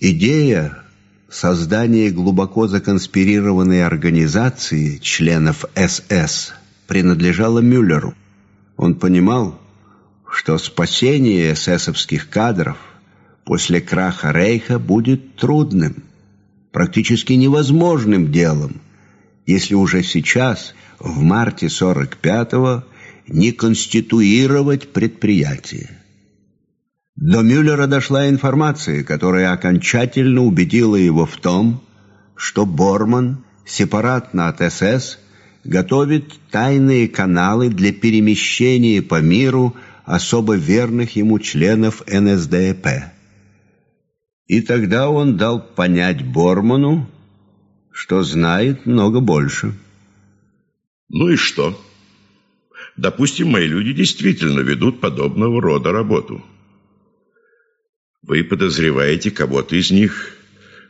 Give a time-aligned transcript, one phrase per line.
[0.00, 0.78] Идея
[1.28, 6.52] создания глубоко законспирированной организации членов СС
[6.86, 8.14] принадлежала Мюллеру.
[8.76, 9.60] Он понимал,
[10.30, 12.78] что спасение эсэсовских кадров
[13.44, 16.04] после краха Рейха будет трудным,
[16.70, 18.80] практически невозможным делом,
[19.46, 22.84] если уже сейчас, в марте 45-го,
[23.26, 25.97] не конституировать предприятие.
[27.20, 31.82] До Мюллера дошла информация, которая окончательно убедила его в том,
[32.36, 35.18] что Борман сепаратно от СС
[35.64, 43.10] готовит тайные каналы для перемещения по миру особо верных ему членов НСДП.
[44.46, 47.10] И тогда он дал понять Борману,
[47.90, 49.74] что знает много больше.
[51.08, 51.76] Ну и что?
[52.96, 56.44] Допустим, мои люди действительно ведут подобного рода работу.
[58.22, 60.32] Вы подозреваете кого-то из них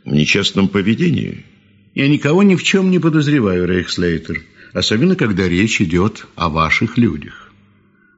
[0.05, 1.45] в нечестном поведении?
[1.95, 4.43] Я никого ни в чем не подозреваю, Рейхслейтер.
[4.73, 7.53] Особенно, когда речь идет о ваших людях.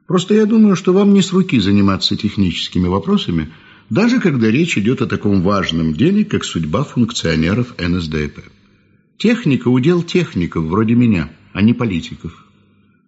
[0.07, 3.49] Просто я думаю, что вам не с руки заниматься техническими вопросами,
[3.89, 8.39] даже когда речь идет о таком важном деле, как судьба функционеров НСДП.
[9.17, 12.45] Техника– удел техников, вроде меня, а не политиков.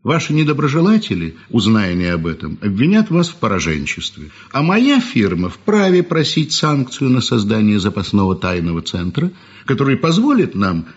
[0.03, 4.31] Ваши недоброжелатели, узная об этом, обвинят вас в пораженчестве.
[4.51, 9.31] А моя фирма вправе просить санкцию на создание запасного тайного центра,
[9.65, 10.87] который позволит нам,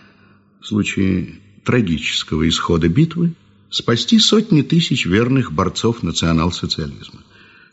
[0.59, 3.33] в случае трагического исхода битвы,
[3.69, 7.21] спасти сотни тысяч верных борцов национал-социализма.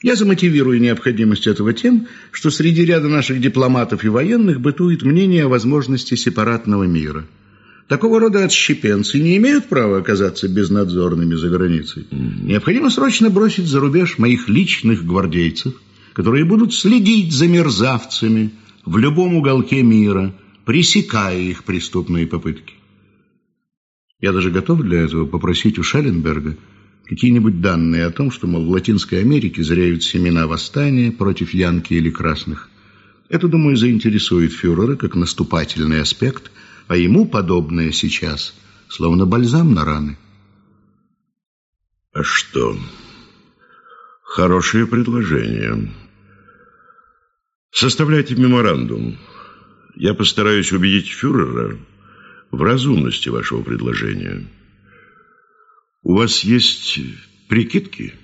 [0.02, 5.48] Я замотивирую необходимость этого тем, что среди ряда наших дипломатов и военных бытует мнение о
[5.48, 7.26] возможности сепаратного мира–
[7.88, 12.06] Такого рода отщепенцы не имеют права оказаться безнадзорными за границей.
[12.10, 15.74] Необходимо срочно бросить за рубеж моих личных гвардейцев,
[16.14, 18.52] которые будут следить за мерзавцами
[18.86, 22.74] в любом уголке мира, пресекая их преступные попытки.
[24.18, 26.56] Я даже готов для этого попросить у Шелленберга
[27.04, 32.08] какие-нибудь данные о том, что, мол, в Латинской Америке зреют семена восстания против янки или
[32.08, 32.70] красных.
[33.28, 36.50] Это, думаю, заинтересует фюрера как наступательный аспект–
[36.88, 38.54] а ему подобное сейчас
[38.88, 40.16] словно бальзам на раны.
[42.12, 42.76] А что?
[44.22, 45.92] Хорошее предложение.
[47.72, 49.18] Составляйте меморандум.
[49.96, 51.76] Я постараюсь убедить фюрера
[52.50, 54.46] в разумности вашего предложения.
[56.02, 57.00] У вас есть
[57.48, 58.14] прикидки?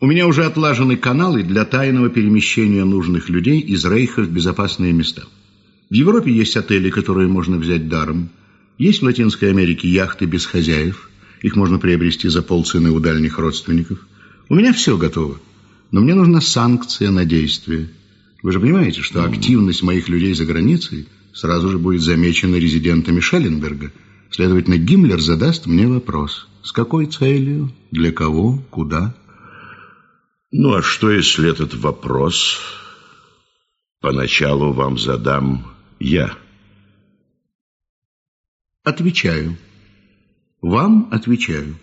[0.00, 5.24] У меня уже отлажены каналы для тайного перемещения нужных людей из Рейха в безопасные места.
[5.88, 8.30] В Европе есть отели, которые можно взять даром.
[8.76, 11.10] Есть в Латинской Америке яхты без хозяев.
[11.42, 13.98] Их можно приобрести за полцены у дальних родственников.
[14.48, 15.38] У меня все готово.
[15.92, 17.88] Но мне нужна санкция на действие.
[18.42, 23.92] Вы же понимаете, что активность моих людей за границей сразу же будет замечена резидентами Шелленберга.
[24.30, 26.48] Следовательно, Гиммлер задаст мне вопрос.
[26.62, 27.72] С какой целью?
[27.92, 28.58] Для кого?
[28.70, 29.14] Куда?
[30.50, 32.58] Ну, а что, если этот вопрос
[34.00, 36.36] поначалу вам задам я.
[38.84, 39.56] Отвечаю.
[40.60, 41.76] Вам отвечаю.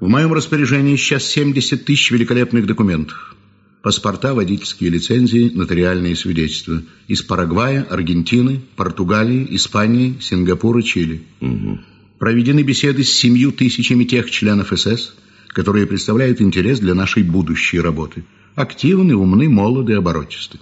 [0.00, 3.34] В моем распоряжении сейчас 70 тысяч великолепных документов.
[3.82, 6.82] Паспорта, водительские лицензии, нотариальные свидетельства.
[7.06, 11.22] Из Парагвая, Аргентины, Португалии, Испании, Сингапура, Чили.
[11.40, 11.80] Угу.
[12.18, 15.14] Проведены беседы с семью тысячами тех членов СС,
[15.48, 18.24] которые представляют интерес для нашей будущей работы.
[18.54, 20.58] Активны, умны, молоды, оборотисты.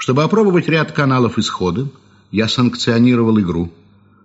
[0.00, 1.86] Чтобы опробовать ряд каналов исхода,
[2.30, 3.70] я санкционировал игру.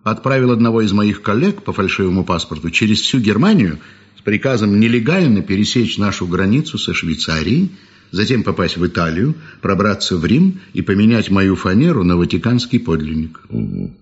[0.04, 3.80] Отправил одного из моих коллег по фальшивому паспорту через всю Германию
[4.18, 7.72] с приказом нелегально пересечь нашу границу со Швейцарией,
[8.12, 13.42] затем попасть в Италию, пробраться в Рим и поменять мою фанеру на ватиканский подлинник.
[13.50, 13.94] Угу.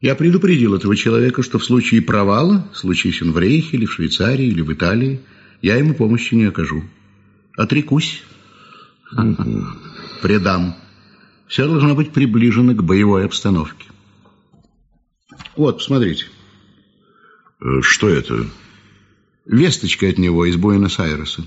[0.00, 4.46] Я предупредил этого человека, что в случае провала, случись он в Рейхе или в Швейцарии
[4.46, 5.20] или в Италии,
[5.62, 6.82] я ему помощи не окажу.
[7.56, 8.24] Отрекусь.
[9.12, 9.85] Угу
[10.20, 10.74] предам.
[11.46, 13.86] Все должно быть приближено к боевой обстановке.
[15.56, 16.26] Вот, посмотрите.
[17.60, 18.46] Э, что это?
[19.46, 21.44] Весточка от него из Буэнос-Айреса.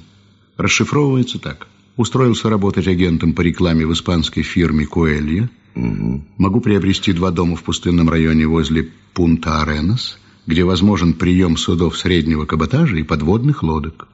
[0.57, 1.67] Расшифровывается так.
[1.95, 5.49] Устроился работать агентом по рекламе в испанской фирме Куэлья.
[5.75, 6.25] Угу.
[6.37, 10.17] Могу приобрести два дома в пустынном районе возле Пунта-Аренас,
[10.47, 14.07] где возможен прием судов среднего каботажа и подводных лодок.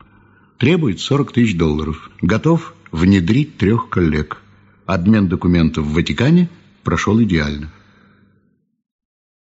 [0.58, 2.10] Требует 40 тысяч долларов.
[2.22, 4.42] Готов внедрить трех коллег.
[4.86, 6.50] Обмен документов в Ватикане
[6.84, 7.72] прошел идеально.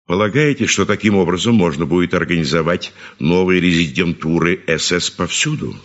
[0.05, 5.75] Полагаете, что таким образом можно будет организовать новые резидентуры СС повсюду?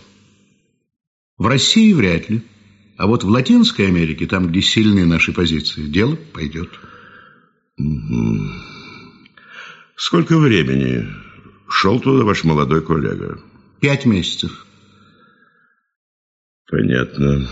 [1.37, 2.41] В России вряд ли.
[2.97, 6.69] А вот в Латинской Америке, там, где сильны наши позиции, дело пойдет.
[7.77, 8.51] Угу.
[9.95, 11.07] Сколько времени
[11.69, 13.39] шел туда ваш молодой коллега?
[13.79, 14.65] Пять месяцев.
[16.69, 17.47] Понятно.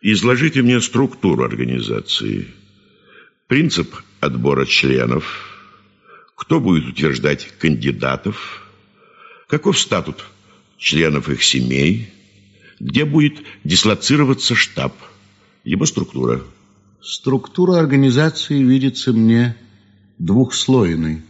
[0.00, 2.46] Изложите мне структуру организации.
[3.48, 5.24] Принцип отбора членов.
[6.36, 8.62] Кто будет утверждать кандидатов?
[9.48, 10.24] Каков статут
[10.76, 12.12] членов их семей?
[12.78, 14.94] Где будет дислоцироваться штаб?
[15.64, 16.44] Его структура.
[17.02, 19.56] Структура организации видится мне
[20.18, 21.22] двухслойной.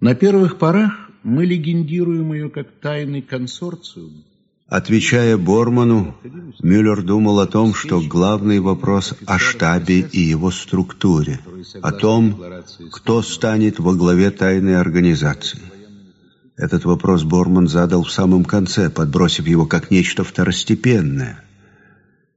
[0.00, 0.92] На первых порах
[1.22, 4.22] мы легендируем ее как тайный консорциум.
[4.72, 6.16] Отвечая Борману,
[6.62, 11.40] Мюллер думал о том, что главный вопрос о штабе и его структуре,
[11.82, 12.42] о том,
[12.90, 15.60] кто станет во главе тайной организации.
[16.56, 21.44] Этот вопрос Борман задал в самом конце, подбросив его как нечто второстепенное.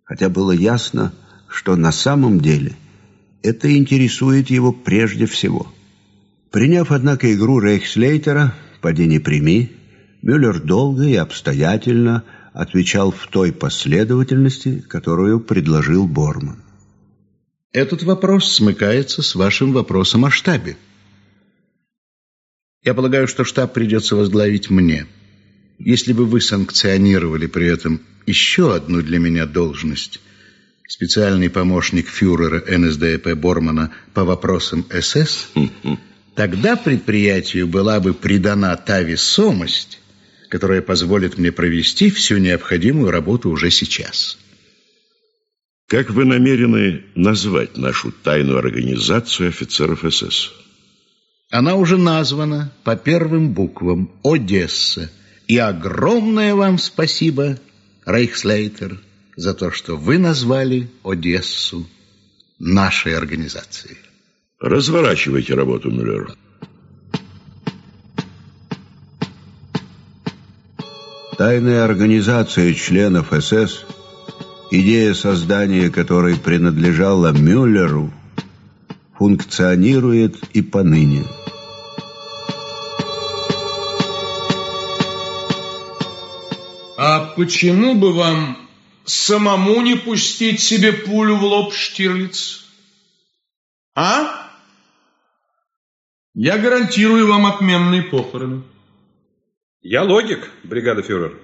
[0.03, 1.13] Хотя было ясно,
[1.47, 2.73] что на самом деле
[3.43, 5.67] это интересует его прежде всего.
[6.51, 9.71] Приняв, однако, игру Рейхслейтера «Поди не прими»,
[10.25, 16.63] Мюллер долго и обстоятельно отвечал в той последовательности, которую предложил Борман.
[17.71, 20.77] Этот вопрос смыкается с вашим вопросом о штабе.
[22.83, 25.05] Я полагаю, что штаб придется возглавить мне.
[25.77, 30.21] Если бы вы санкционировали при этом еще одну для меня должность,
[30.87, 35.51] специальный помощник фюрера НСДАП Бормана по вопросам СС,
[36.33, 39.99] тогда предприятию была бы придана та весомость,
[40.55, 44.37] которая позволит мне провести всю необходимую работу уже сейчас.
[45.89, 50.53] Как вы намерены назвать нашу тайную организацию офицеров СС?
[51.51, 55.11] Она уже названа по первым буквам «Одесса».
[55.45, 57.59] И огромное вам спасибо,
[58.05, 59.01] Рейхслейтер,
[59.35, 61.85] за то, что вы назвали Одессу
[62.59, 63.97] нашей организацией.
[64.61, 66.33] Разворачивайте работу, Мюллер.
[71.45, 73.85] Тайная организация членов СС,
[74.71, 78.11] идея создания которой принадлежала Мюллеру,
[79.15, 81.23] функционирует и поныне.
[86.97, 88.57] А почему бы вам
[89.03, 92.65] самому не пустить себе пулю в лоб, Штирлиц?
[93.93, 94.49] А?
[96.33, 98.63] Я гарантирую вам отменные похороны.
[99.87, 101.37] Я логик, бригада фюрер.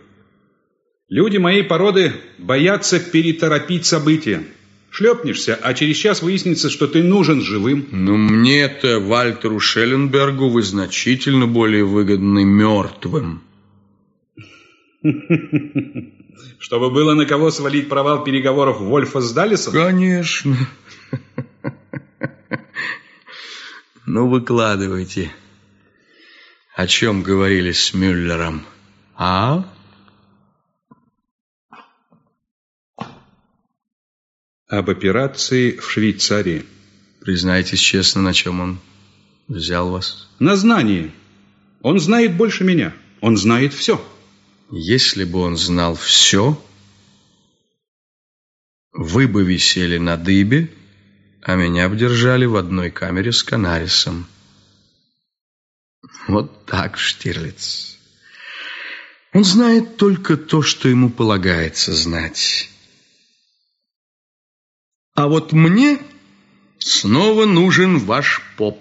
[1.09, 4.43] Люди моей породы боятся переторопить события.
[4.89, 7.85] Шлепнешься, а через час выяснится, что ты нужен живым.
[7.91, 13.43] Но мне-то, Вальтеру Шелленбергу, вы значительно более выгодны мертвым.
[16.57, 19.73] Чтобы было на кого свалить провал переговоров Вольфа с Далисом?
[19.73, 20.57] Конечно.
[24.07, 25.31] Ну, выкладывайте.
[26.81, 28.65] О чем говорили с Мюллером?
[29.15, 29.71] А?
[34.67, 36.65] Об операции в Швейцарии.
[37.19, 38.79] Признайтесь честно, на чем он
[39.47, 40.27] взял вас?
[40.39, 41.11] На знании.
[41.83, 42.95] Он знает больше меня.
[43.19, 44.03] Он знает все.
[44.71, 46.59] Если бы он знал все,
[48.91, 50.73] вы бы висели на дыбе,
[51.43, 54.25] а меня бы держали в одной камере с Канарисом.
[56.27, 57.97] Вот так, Штирлиц.
[59.33, 62.69] Он знает только то, что ему полагается знать.
[65.13, 65.99] А вот мне
[66.79, 68.77] снова нужен ваш поп.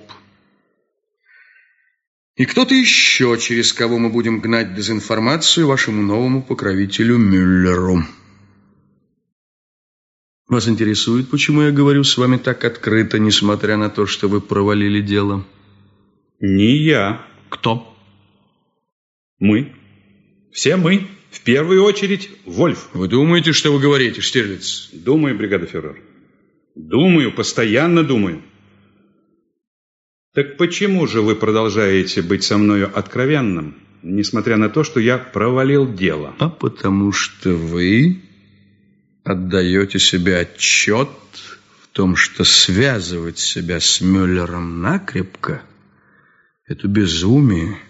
[2.37, 8.05] И кто-то еще, через кого мы будем гнать дезинформацию вашему новому покровителю Мюллеру.
[10.49, 15.01] Вас интересует, почему я говорю с вами так открыто, несмотря на то, что вы провалили
[15.01, 15.45] дело?
[16.41, 17.23] Не я.
[17.51, 17.95] Кто?
[19.39, 19.75] Мы.
[20.53, 21.07] Все мы.
[21.31, 22.89] В первую очередь, Вольф.
[22.95, 24.89] Вы думаете, что вы говорите, Штирлиц?
[24.93, 26.01] Думаю, бригада фюрер.
[26.75, 28.43] Думаю, постоянно думаю.
[30.35, 35.93] Так почему же вы продолжаете быть со мною откровенным, несмотря на то, что я провалил
[35.93, 36.35] дело?
[36.39, 38.23] А потому что вы
[39.25, 41.09] отдаете себе отчет
[41.83, 45.63] в том, что связывать себя с Мюллером накрепко–
[46.71, 47.81] это безумие.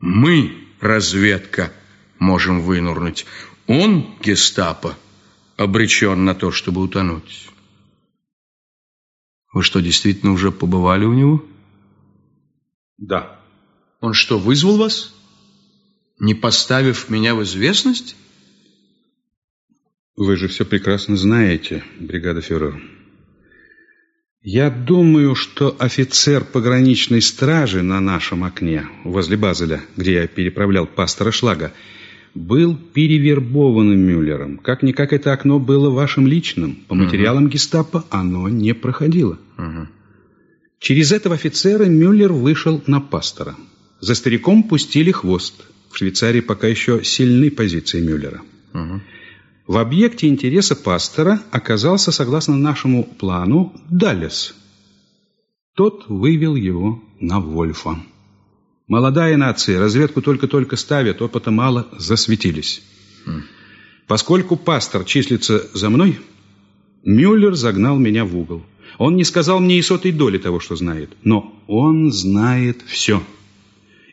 [0.00, 1.72] Мы, разведка,
[2.18, 3.24] можем вынурнуть.
[3.66, 4.96] Он, гестапо,
[5.56, 7.48] обречен на то, чтобы утонуть.
[9.54, 11.44] Вы что, действительно уже побывали у него?
[12.98, 13.40] Да.
[14.00, 15.14] Он что, вызвал вас?
[16.20, 18.14] Не поставив меня в известность?
[20.16, 22.97] Вы же все прекрасно знаете, бригада фюрер.
[24.42, 31.32] Я думаю, что офицер пограничной стражи на нашем окне, возле Базеля, где я переправлял пастора
[31.32, 31.72] Шлага,
[32.34, 34.58] был перевербованным Мюллером.
[34.58, 36.76] Как-никак это окно было вашим личным.
[36.86, 37.52] По материалам угу.
[37.52, 39.38] гестапо оно не проходило.
[39.56, 39.88] Угу.
[40.78, 43.56] Через этого офицера Мюллер вышел на пастора.
[43.98, 45.66] За стариком пустили хвост.
[45.90, 48.40] В Швейцарии пока еще сильны позиции Мюллера.
[48.72, 49.00] Угу.
[49.68, 54.54] В объекте интереса пастора оказался, согласно нашему плану, Даллес.
[55.76, 57.98] Тот вывел его на Вольфа.
[58.86, 62.82] Молодая нация, разведку только-только ставят, опыта мало, засветились.
[64.06, 66.18] Поскольку пастор числится за мной,
[67.04, 68.62] Мюллер загнал меня в угол.
[68.96, 73.22] Он не сказал мне и сотой доли того, что знает, но он знает все.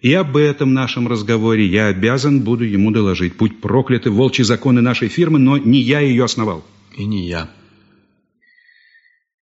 [0.05, 3.38] И об этом нашем разговоре я обязан буду ему доложить.
[3.38, 6.63] Будь прокляты волчьи законы нашей фирмы, но не я ее основал.
[6.95, 7.50] И не я.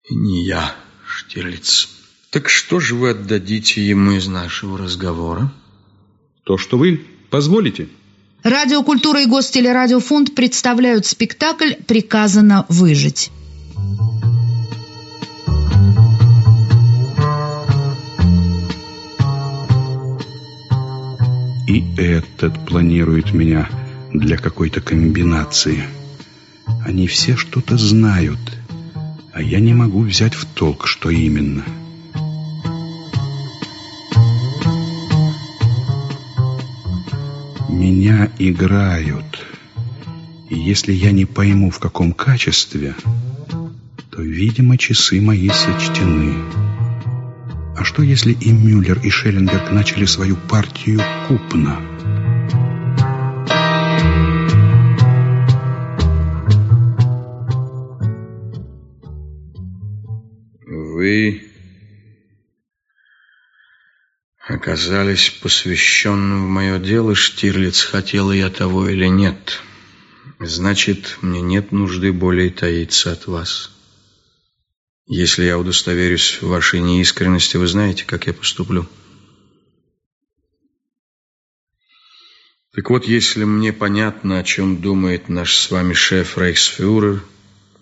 [0.10, 0.76] И не я,
[1.08, 1.88] Штирлиц.
[2.30, 5.50] Так что же вы отдадите ему из нашего разговора?
[6.44, 7.88] То, что вы позволите.
[8.44, 13.32] Радиокультура и Гостелерадиофонд представляют спектакль «Приказано выжить».
[22.10, 23.70] Этот планирует меня
[24.14, 25.84] для какой-то комбинации.
[26.86, 28.40] Они все что-то знают,
[29.34, 31.64] а я не могу взять в толк, что именно–
[37.80, 39.46] Меня играют.
[40.50, 42.94] И если я не пойму, в каком качестве,
[44.12, 46.34] то, видимо, часы мои сочтены.
[47.78, 51.89] А что, если и Мюллер, и Шелленберг начали свою партию купно?
[61.10, 61.42] Вы
[64.48, 69.60] оказались посвященным в мое дело, Штирлиц, хотел я того или нет.
[70.40, 73.72] Значит, мне нет нужды более таиться от вас.
[75.08, 78.88] Если я удостоверюсь в вашей неискренности, вы знаете, как я поступлю.
[82.76, 87.24] Так вот, если мне понятно, о чем думает наш с вами шеф Рейхсфюрер,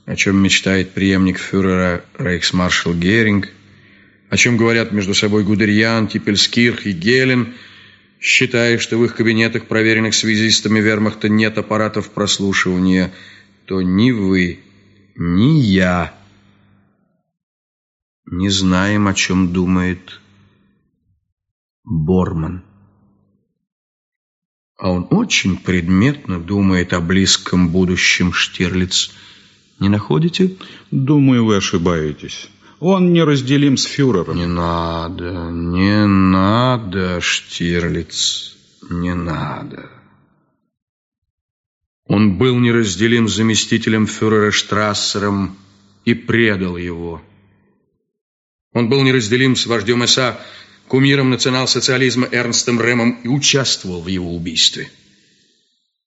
[0.08, 3.50] о чем мечтает преемник фюрера Рейхсмаршал Геринг,
[4.30, 7.54] о чем говорят между собой Гудериан, Типельскирх и Гелен,
[8.22, 13.14] считая, что в их кабинетах, проверенных связистами вермахта, нет аппаратов прослушивания,
[13.66, 14.62] то ни вы,
[15.18, 16.14] ни я
[18.26, 20.22] не знаем, о чем думает
[21.84, 22.64] Борман.
[24.78, 29.14] А он очень предметно думает о близком будущем Штирлиц.
[29.80, 30.56] Не находите?
[30.92, 32.50] Думаю, вы ошибаетесь.
[32.80, 34.38] Он неразделим с фюрером.
[34.38, 38.56] Не надо, не надо, Штирлиц,
[38.90, 39.90] не надо.
[42.08, 45.58] Он был неразделим с заместителем фюрера Штрассером
[46.06, 47.22] и предал его.
[48.74, 50.40] Он был неразделим с вождем СА,
[50.88, 54.90] кумиром национал-социализма Эрнстом Рэмом и участвовал в его убийстве.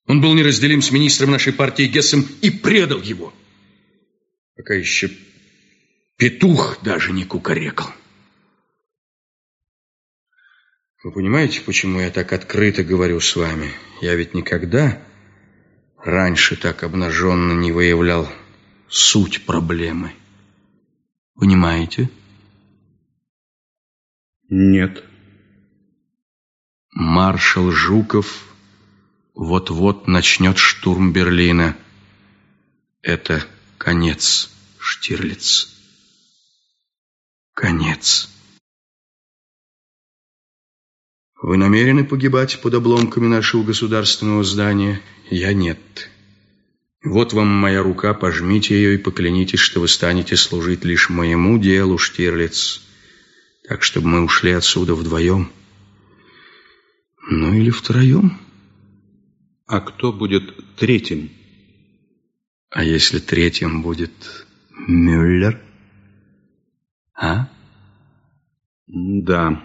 [0.07, 3.35] Он был неразделим с министром нашей партии Гессом и предал его.
[4.61, 5.11] Пока еще
[6.19, 7.91] Петух даже не кукарекал.
[11.03, 13.73] Вы понимаете, почему я так открыто говорю с вами?
[14.03, 15.03] Я ведь никогда
[15.97, 18.29] раньше так обнаженно не выявлял
[18.87, 20.13] суть проблемы.
[21.37, 22.11] Понимаете?
[24.51, 25.03] Нет.
[26.91, 28.45] Маршал Жуков
[29.35, 31.79] вот-вот начнет штурм Берлина.
[33.01, 33.43] Это
[33.81, 35.81] конец, Штирлиц
[37.55, 38.29] конец.
[41.43, 45.01] Вы намерены погибать под обломками нашего государственного здания?
[45.31, 46.11] Я нет.
[47.03, 51.97] Вот вам моя рука, пожмите ее и поклянитесь, что вы станете служить лишь моему делу,
[51.97, 52.83] Штирлиц.
[53.67, 55.51] Так, чтобы мы ушли отсюда вдвоем.
[57.31, 58.39] Ну или втроем.
[59.67, 61.31] А кто будет третьим?
[62.71, 64.13] А если третьим будет
[64.87, 65.61] Мюллер?
[67.15, 67.49] А?
[68.87, 69.61] Да.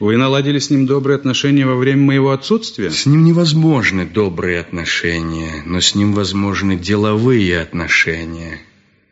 [0.00, 2.90] Вы наладили с ним добрые отношения во время моего отсутствия?
[2.90, 8.60] С ним невозможны добрые отношения, но с ним возможны деловые отношения.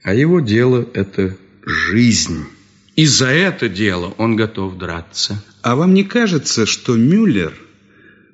[0.02, 2.44] А его дело– это жизнь.
[2.96, 5.42] И за это дело он готов драться.
[5.62, 7.54] А вам не кажется, что Мюллер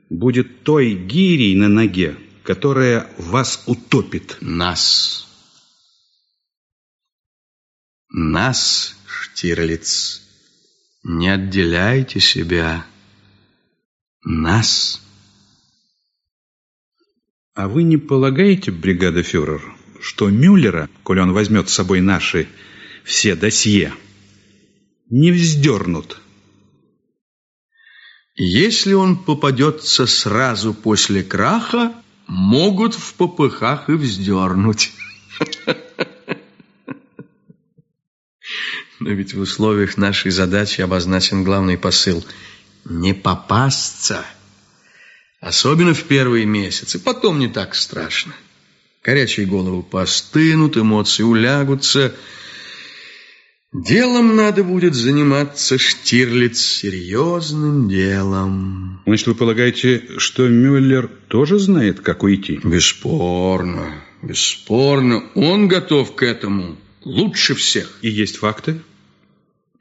[0.08, 2.16] будет той гирей на ноге,
[2.48, 4.38] которая вас утопит.
[4.40, 5.28] Нас.
[8.08, 10.22] Нас, Штирлиц.
[11.02, 12.86] Не отделяйте себя.
[14.24, 15.02] Нас.
[17.52, 19.60] А вы не полагаете, бригада фюрер,
[20.00, 22.48] что Мюллера, коли он возьмет с собой наши
[23.04, 23.92] все досье,
[25.10, 26.18] не вздернут?
[28.36, 31.92] Если он попадется сразу после краха,
[32.28, 34.92] могут в попыхах и вздернуть.
[39.00, 42.24] Но ведь в условиях нашей задачи обозначен главный посыл–
[42.84, 44.24] не попасться–
[45.40, 46.98] Особенно в первые месяцы.
[46.98, 48.34] Потом не так страшно.
[49.04, 52.14] Горячие головы постынут, эмоции улягутся.
[53.72, 59.02] Делом надо будет заниматься, Штирлиц, серьезным делом.
[59.04, 62.60] Значит, вы полагаете, что Мюллер тоже знает, как уйти?
[62.64, 65.22] Бесспорно, бесспорно.
[65.34, 67.98] Он готов к этому лучше всех.
[68.00, 68.80] И есть факты?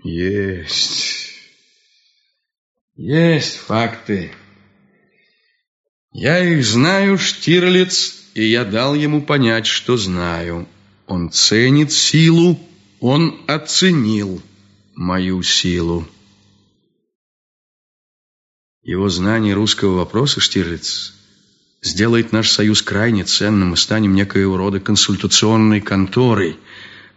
[0.04, 1.30] Есть.
[2.98, 4.34] Есть факты.
[6.12, 10.68] Я их знаю, Штирлиц, и я дал ему понять, что знаю.
[11.06, 12.60] Он ценит силу,
[13.00, 14.42] он оценил
[14.96, 16.08] мою силу.
[18.84, 21.14] Его знание русского вопроса, Штирлиц,
[21.82, 23.70] сделает наш союз крайне ценным.
[23.70, 26.58] Мы станем некоего рода консультационной конторой.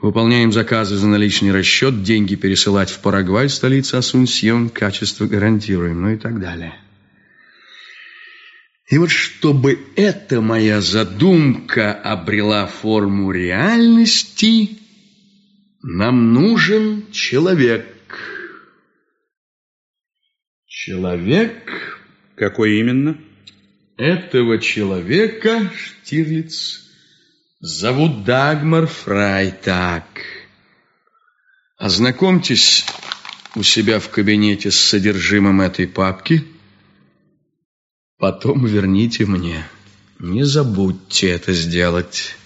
[0.01, 6.17] Выполняем заказы за наличный расчет, деньги пересылать в Парагвай, столицу Асунсьон, качество гарантируем, ну и
[6.17, 6.75] так далее.
[8.89, 14.81] И вот чтобы эта моя задумка обрела форму реальности,
[15.83, 17.87] нам нужен человек.
[20.67, 21.97] Человек...
[22.37, 23.21] Какой именно?
[23.99, 26.89] Этого человека, Штирлиц,
[27.61, 30.07] зовут Дагмар Фрайтак.
[31.77, 32.87] Ознакомьтесь
[33.55, 36.45] у себя в кабинете с содержимым этой папки–
[38.21, 39.67] Потом верните мне.
[40.19, 42.37] Не забудьте это сделать.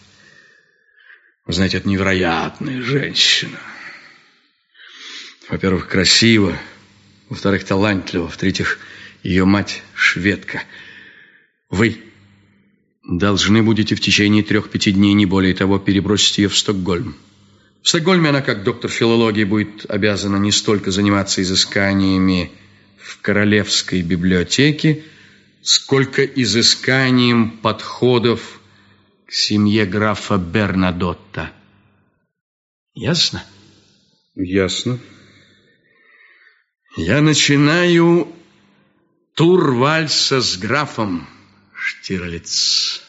[1.46, 3.58] Вы знаете, это невероятная женщина.
[5.48, 6.56] Во-первых, красиво.
[7.28, 8.28] Во-вторых, талантлива.
[8.28, 8.78] В-третьих,
[9.22, 10.62] ее мать шведка.
[11.68, 12.00] Вы
[13.06, 17.14] должны будете в течение трех-пяти дней, не более того, перебросить ее в Стокгольм.
[17.82, 22.52] В Стокгольме она, как доктор филологии, будет обязана не столько заниматься изысканиями
[22.96, 25.04] в Королевской библиотеке,
[25.60, 28.53] сколько изысканием подходов
[29.34, 31.52] к семье графа Бернадотта.
[32.94, 33.44] Ясно?
[34.36, 35.00] Ясно.
[36.96, 38.32] Я начинаю
[39.34, 41.26] тур вальса с графом,
[41.74, 43.02] Штирлиц.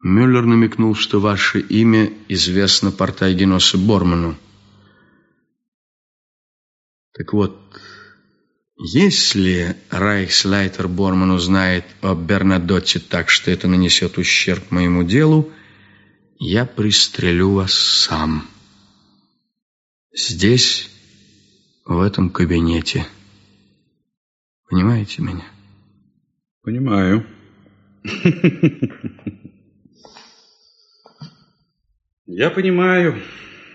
[0.00, 4.38] Мюллер намекнул, что ваше имя известно Портайгеносу Борману.
[7.12, 7.54] Так вот,
[8.76, 15.52] если Райхслайтер Борман узнает о Бернадотте так, что это нанесет ущерб моему делу,
[16.38, 18.46] я пристрелю вас сам.
[20.12, 20.90] Здесь,
[21.84, 23.06] в этом кабинете.
[24.68, 25.44] Понимаете меня?
[26.62, 27.26] Понимаю.
[32.26, 33.22] Я понимаю,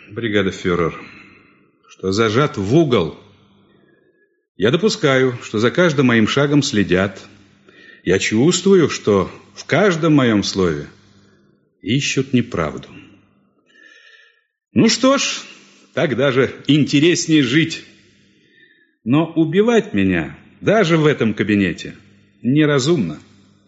[0.09, 0.99] бригада фюрер,
[1.87, 3.17] что зажат в угол–
[4.59, 7.17] я допускаю, что за каждым моим шагом следят.
[8.03, 10.87] Я чувствую, что в каждом моем слове
[11.81, 12.89] ищут неправду.
[14.73, 15.23] Ну что ж,
[15.93, 17.85] так даже интереснее жить.
[19.05, 21.95] Но убивать меня даже в этом кабинете
[22.41, 23.17] неразумно.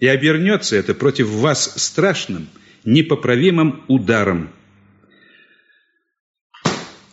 [0.02, 2.50] И обернется это против вас страшным,
[2.84, 4.50] непоправимым ударом.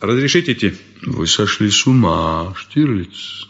[0.01, 0.73] Разрешите идти?
[1.01, 3.47] Вы сошли с ума, Штирлиц.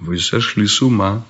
[0.00, 1.26] Вы сошли с ума.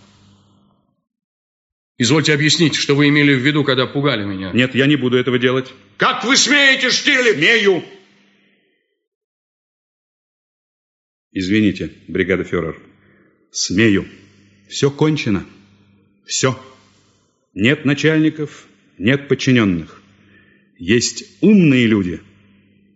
[1.97, 4.53] Извольте объяснить, что вы имели в виду, когда пугали меня.
[4.53, 5.73] Нет, я не буду этого делать.
[5.97, 7.37] Как вы смеете, Штирлиц?
[7.37, 7.83] Смею.
[11.33, 12.81] Извините, бригада фюрер.
[13.51, 14.07] Смею.
[14.69, 15.45] Все кончено.
[16.27, 16.59] Все.
[17.55, 18.67] Нет начальников,
[18.99, 20.03] нет подчиненных.
[20.79, 22.21] Есть умные люди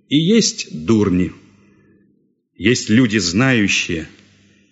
[0.08, 1.32] и есть дурни.
[2.54, 4.06] Есть люди знающие–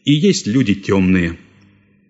[0.04, 1.38] и есть люди темные.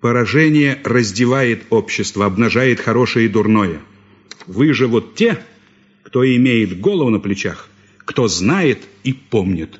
[0.01, 3.81] Поражение раздевает общество, обнажает хорошее и дурное.
[4.47, 5.43] Вы же вот те,
[6.03, 9.79] кто имеет голову на плечах, кто знает и помнит.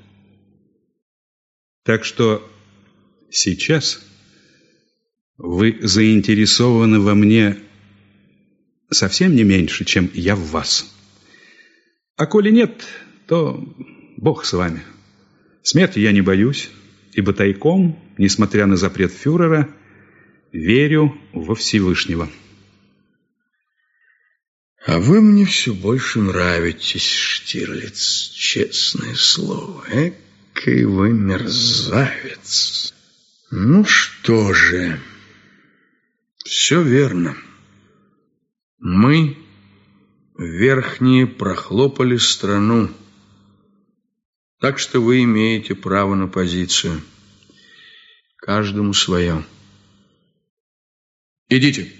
[1.85, 2.47] Так что
[3.31, 4.07] сейчас
[5.43, 7.57] Вы заинтересованы во мне
[8.91, 10.95] совсем не меньше, чем я в вас.
[12.17, 12.85] А коли нет,
[13.27, 13.59] то
[14.19, 14.83] Бог с вами.
[15.63, 16.69] Смерти я не боюсь,
[17.13, 19.69] ибо тайком, несмотря на запрет фюрера,
[20.53, 22.29] верю во Всевышнего.
[24.87, 29.85] А вы мне все больше нравитесь, Штирлиц, честное слово.
[29.93, 32.95] Экий вы мерзавец.
[33.51, 34.99] Ну что же,
[36.45, 37.37] все верно.
[38.79, 39.37] Мы,
[40.39, 42.91] верхние, прохлопали страну.
[44.61, 47.01] Так что вы имеете право на позицию.
[48.37, 49.45] Каждому свое.
[51.49, 52.00] Идите.